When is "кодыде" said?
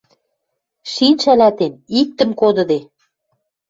2.39-2.79